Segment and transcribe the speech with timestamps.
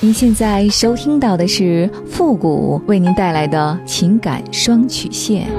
[0.00, 5.50] 您现在收听到的是复古为您带来的情感双曲线。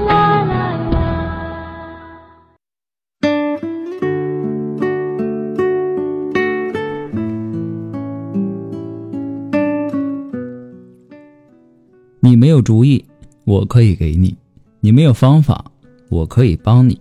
[12.20, 13.04] 你没有主意，
[13.44, 14.34] 我可以给你；
[14.80, 15.62] 你没有方法，
[16.08, 16.98] 我可以帮你。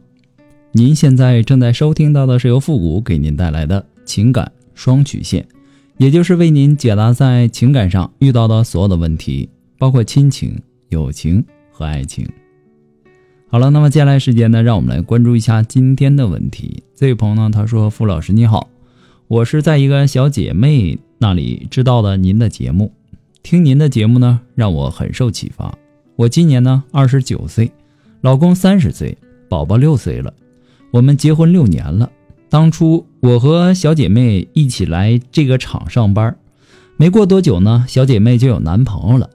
[0.74, 5.48] 您现在正在收听到的是由复古给您带来的情感双曲线，
[6.00, 10.58] 也就是为您解答在情感上遇到的所有的问题，包括亲情、
[10.88, 12.26] 友情和爱情。
[13.50, 16.82] 好了，那么接下来时间呢，让我们来关注一下今天的问题。
[16.96, 18.70] 这位朋友呢，他说：“傅老师你好，
[19.28, 22.94] 我是在一个小姐妹那里知道的您的节目。”
[23.44, 25.78] 听您的节目呢，让我很受启发。
[26.16, 27.70] 我今年呢二十九岁，
[28.22, 29.18] 老公三十岁，
[29.50, 30.34] 宝宝六岁了。
[30.92, 32.10] 我们结婚六年了。
[32.50, 36.38] 当初我和小姐妹一起来这个厂上班，
[36.96, 39.30] 没过多久呢，小姐妹就有男朋友了。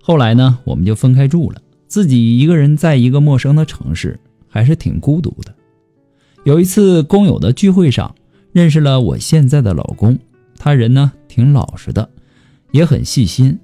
[0.00, 5.54] 后来呢，我们就分开住了，自己一个人在一个陌生的城市，还是挺孤独的。
[6.44, 8.14] 有一次工友的聚会上，
[8.52, 10.18] 认识了我现在的老公，
[10.56, 12.08] 他人呢挺老实的。
[12.72, 13.58] 也很细心，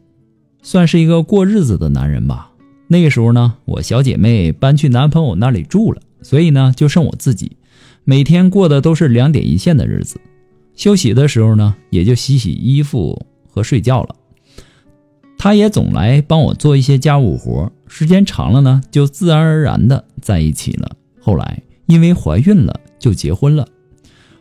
[0.62, 2.50] 算是一个过日子的男人吧。
[2.88, 7.56] 那个时候呢，我小姐妹搬去男朋友那里住了，所以呢，就剩我自己，
[8.04, 10.20] 每天过的都是两点一线的日子。
[10.74, 14.16] 休息的时候呢，也就洗洗衣服和睡觉了。
[15.38, 20.96] 他也总来帮我做一些家务活，时间长了呢，就自然而然的在一起了。
[21.20, 23.66] 后来因为怀孕了，就结婚了。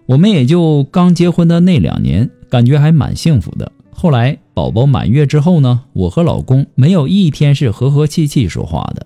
[0.05, 3.71] 我们也就刚结婚的那两年，感觉还蛮幸福的。
[3.91, 9.05] 后来宝宝满月之后呢，我和老公没有一天是和和气气说话的，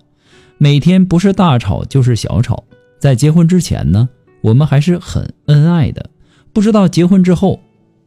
[0.58, 2.64] 每天不是大吵就是小吵。
[3.00, 4.10] 在结婚之前呢，
[4.46, 6.12] 我们还是很恩爱的，
[6.54, 7.60] 不知道结婚之后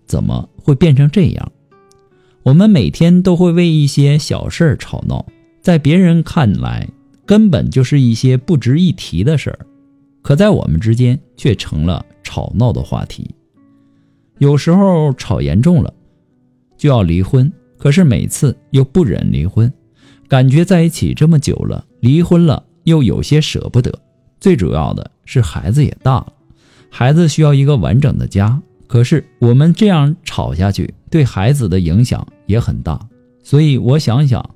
[0.06, 1.50] 怎么会变成这样。
[2.45, 5.27] 我们每天都会为一些小事儿吵闹，
[5.61, 6.89] 在别人看来
[7.27, 9.67] 根本就是一些不值一提的事儿，
[10.23, 13.29] 可在我们之间却成了吵闹的话题。
[14.39, 15.92] 有时候吵严重了。
[16.77, 19.73] 就要离婚，可是每次又不忍离婚，
[20.29, 23.92] 感觉在一起这么久了，离婚了又有些舍不得。
[24.41, 26.33] 最主要的是孩子也大了，
[26.91, 28.61] 孩子需要一个完整的家。
[28.87, 32.99] 可是我们这样吵下去，对孩子的影响也很大。
[33.43, 34.55] 所以我想想，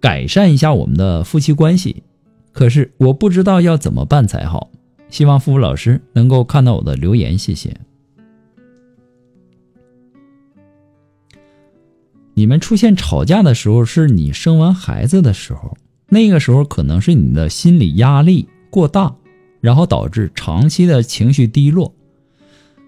[0.00, 2.02] 改善一下我们的夫妻关系，
[2.52, 4.70] 可是我不知道要怎么办才好。
[5.08, 7.76] 希望付老师能够看到我的留言，谢谢。
[12.34, 15.76] 你们出现吵架的时候，是你生完孩子的时候，
[16.08, 19.14] 那个时候可能是你的心理压力过大，
[19.60, 21.92] 然后导致长期的情绪低落，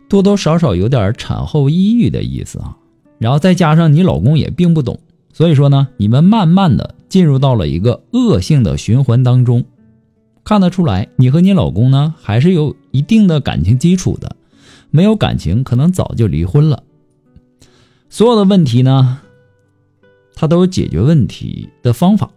[0.09, 2.78] 多多少少有点产后抑郁的意思啊。
[3.19, 5.00] 然后再加上你老公也并不懂，
[5.32, 9.65] 所以说呢，你们慢慢的进入到了一个恶性的循环当中。
[10.44, 14.37] 看得出来，你和你老公呢还是有一定的感情基础的，
[14.91, 16.82] 没有感情可能早就离婚了。
[18.09, 19.20] 所有的问题呢。
[20.34, 22.31] 他都有解决问题的方法。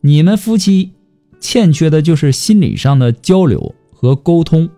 [0.00, 0.90] 你们夫妻
[1.40, 4.68] 欠缺的就是心理上的交流和沟通。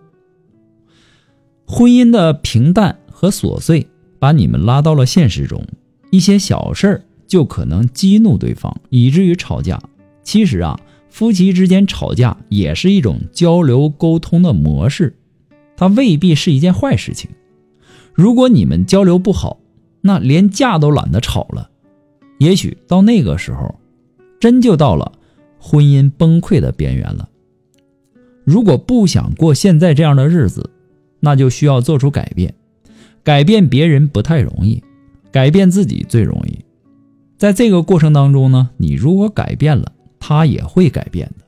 [1.65, 3.87] 婚姻的平淡和琐碎
[4.19, 5.65] 把你们拉到了现实中，
[6.11, 9.81] 一些小事儿就可能激怒对方，以至于吵架。
[10.23, 10.79] 其实啊，
[11.09, 15.15] 夫妻之间吵架也是一种交流沟通的模式，
[15.77, 17.29] 它未必是一件坏事情。
[18.13, 19.59] 如果你们交流不好，
[20.01, 21.69] 那连架都懒得吵了。
[22.39, 23.79] 也许到那个时候，
[24.39, 25.11] 真就到了
[25.61, 27.29] 婚姻崩溃的边缘了。
[28.43, 30.71] 如果不想过现在这样的日子，
[31.19, 32.55] 那就需要做出改变。
[33.23, 34.83] 改变别人不太容易，
[35.31, 36.57] 改变自己最容易。
[37.37, 41.45] 在这个过程当中呢，你如果改变了，他也会改变的。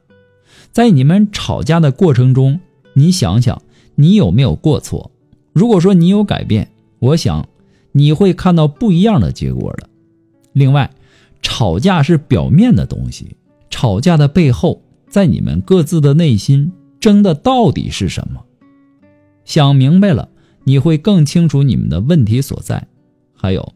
[0.71, 2.59] 在你们吵架的过程中，
[2.93, 3.59] 你想想
[3.95, 5.09] 你有没有过错？
[5.51, 6.69] 如果说你有改变，
[6.99, 7.47] 我想
[7.91, 9.89] 你会看到不一样的结果的。
[10.53, 10.91] 另外，
[11.41, 13.35] 吵架是表面的东西，
[13.73, 18.45] 吵架的背后，在你们各自的内心争的到底是什么？
[19.45, 20.29] 想明白了，
[20.63, 22.87] 你会更清楚你们的问题所在。
[23.33, 23.73] 还有，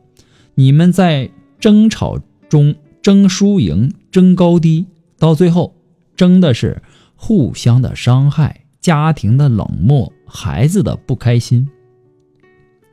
[0.53, 4.85] 你们在争吵中争输赢、争高低，
[5.17, 5.75] 到最后
[6.15, 6.83] 争的是
[7.15, 11.67] 互相的伤害、家庭的冷漠、孩子的不开心。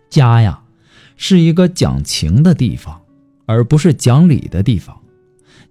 [0.09, 0.63] 家呀，
[1.19, 3.03] 是一个讲情的地方。
[3.45, 4.99] 而不是讲理的地方，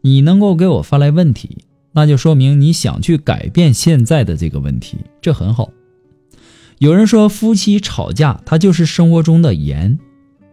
[0.06, 1.60] 你能够给我发来问题，
[1.94, 5.72] 那就说明你想去改变现在的这个问题，这很好。
[6.80, 9.98] 有人说夫妻吵架，它就是生活中的盐，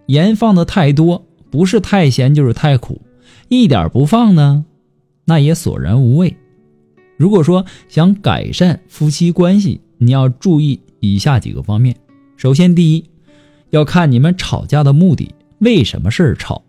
[0.07, 3.03] 盐放的太多不是太咸就是太苦，
[3.49, 4.65] 一点不放呢，
[5.25, 6.37] 那也索然无味。
[7.17, 11.97] 如果说想改善夫妻关系，你要注意以下几个方面。
[12.37, 13.05] 首先，第一，
[13.71, 16.63] 要看你们吵架的目的，为什么事儿吵，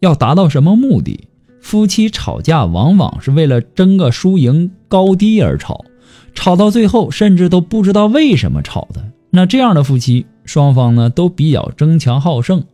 [0.00, 1.28] 要达到什么目的。
[1.68, 5.84] 夫妻吵架往往是为了争个输赢高低而吵，
[6.32, 9.12] 吵到最后甚至都不知道为什么吵的。
[9.28, 12.64] 那这样的夫妻双方呢都比较争强好胜，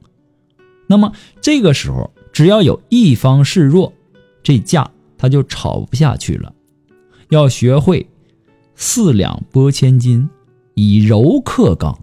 [0.87, 3.93] 那么这个时候只要有一方示弱，
[4.45, 4.89] 这架
[5.19, 6.53] 他就吵不下去了。
[7.31, 8.07] 要学会
[8.77, 10.31] 四两拨千斤，
[10.75, 11.99] 以柔克刚。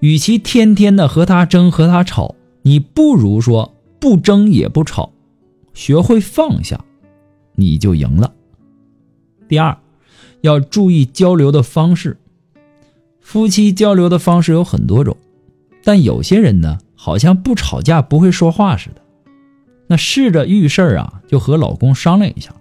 [0.00, 5.13] 与其天天的和他争和他吵，你不如说不争也不吵。
[5.74, 6.82] 学会放下，
[7.56, 8.32] 你就赢了。
[9.46, 9.76] 第二，
[10.40, 12.16] 要注意交流的方式。
[13.20, 15.16] 夫妻交流的方式有很多种，
[15.82, 19.02] 但有些人呢，好像不吵架不会说话似的。
[19.86, 22.54] 那试着遇事儿啊，就和老公商量一下，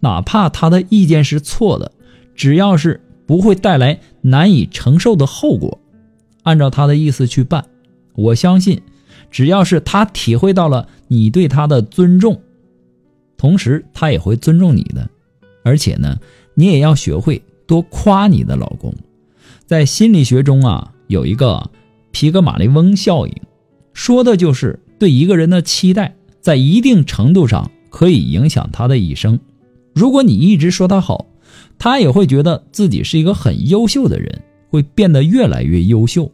[0.00, 1.92] 哪怕他的意见是错的，
[2.34, 5.80] 只要是不会带来难以承受的后果，
[6.42, 7.66] 按照他的意思去办。
[8.14, 8.80] 我相信，
[9.30, 12.40] 只要是他体会到了你对他的尊重。
[13.36, 15.08] 同时，他也会尊重你的，
[15.62, 16.18] 而且呢，
[16.54, 18.94] 你也要学会多夸你的老公。
[19.66, 21.70] 在心理学中啊，有一个
[22.10, 23.34] 皮格马利翁效应，
[23.92, 29.38] 说的就是对一个人的期待，在一定程度上可以影响他的一生。
[29.94, 31.26] 如果你一直说他好，
[31.78, 36.30] 他也会觉得自己是一个很优秀的人，会变得越来越优秀。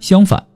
[0.00, 0.46] 相反，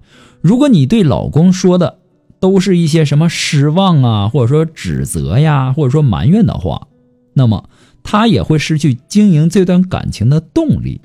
[0.41, 1.99] 如果你对老公说的，
[2.41, 6.89] 都是一些什么失望啊，或者说指责呀，或者说埋怨的话，
[7.35, 7.69] 那么
[8.03, 11.01] 他也会失去经营这段感情的动力，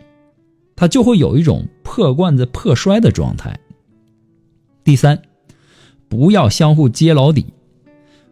[0.76, 3.60] 他就会有一种破罐子破摔的状态。
[4.84, 5.22] 第三，
[6.08, 7.48] 不要相互揭老底，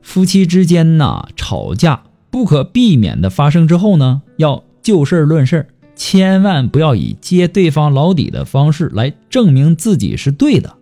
[0.02, 10.76] 夫妻之间呐吵架不可避免的发生之后呢，要就事论事，千万不要以揭对方老底的方式来证明自己是对的。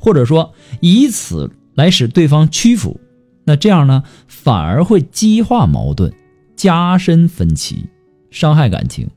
[0.00, 2.98] 或者说以此来使对方屈服，
[3.44, 6.12] 那这样呢，反而会激化矛盾，
[6.56, 7.84] 加深分歧，
[8.30, 9.08] 伤害感情。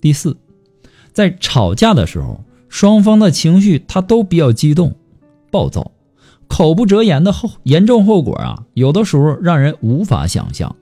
[0.00, 0.36] 第四，
[1.12, 4.94] 在吵架的时候，双方的情绪他都比较激动、
[5.50, 5.90] 暴躁，
[6.46, 10.76] 口不择言的后严重后果啊，有的时候让人无法想象。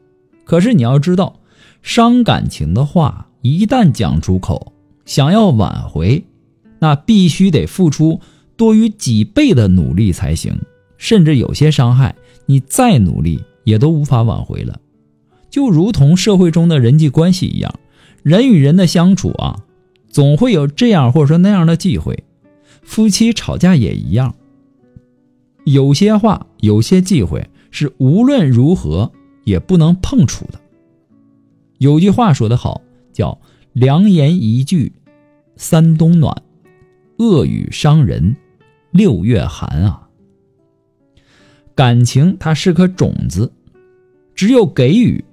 [0.44, 1.40] 可是你要知道，
[1.80, 4.72] 伤感情的话一旦讲出口，
[5.06, 6.24] 想要挽回，
[6.80, 8.20] 那必须得付出。
[8.56, 10.56] 多于几倍的努力才行，
[10.96, 12.14] 甚至有些伤害，
[12.46, 14.80] 你再努力也都无法挽回了。
[15.50, 17.74] 就如同社会中的人际关系一样，
[18.22, 19.64] 人与人的相处啊，
[20.08, 22.24] 总会有这样或者说那样的忌讳。
[22.82, 24.34] 夫妻吵架也一样，
[25.64, 29.10] 有些话、有些忌讳是无论如何
[29.44, 30.60] 也不能碰触的。
[31.78, 33.40] 有句话说得好，叫
[33.72, 34.92] “良言一句
[35.56, 36.42] 三冬暖，
[37.18, 38.36] 恶语伤人”。
[38.94, 40.08] 六月寒啊，
[41.74, 43.50] 感情它是颗种子，
[44.36, 45.24] 只有给予，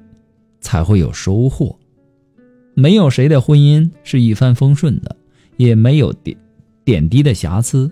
[0.59, 1.77] 才会有收获。
[2.73, 5.15] 没有谁的婚姻是一帆风顺的，
[5.57, 6.35] 也没有点
[6.83, 7.91] 点滴的瑕疵。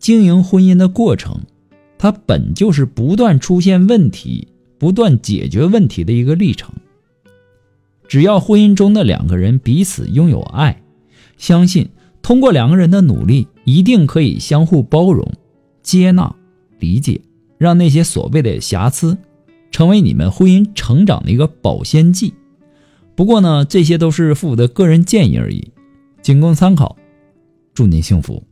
[0.00, 1.40] 经营婚姻的过程，
[1.98, 6.74] 它本就是不断出现问题、不断解决问题的一个历程。
[8.08, 10.82] 只要婚姻中的两个人彼此拥有爱，
[11.36, 11.90] 相信。
[12.22, 15.30] 通过两个人的努力，一定可以相互包容、
[15.82, 16.34] 接纳、
[16.78, 17.20] 理解，
[17.58, 19.18] 让那些所谓的瑕疵，
[19.70, 22.32] 成为你们婚姻成长的一个保鲜剂。
[23.14, 25.72] 不过呢，这些都是父母的个人建议而已，
[26.22, 26.96] 仅供参考。
[27.74, 28.42] 祝您幸福。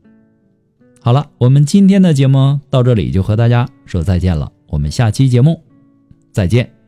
[1.01, 5.63] 好了，我们今天的节目到这里就和大家说再见了，我们下期节目
[6.33, 6.84] 再见。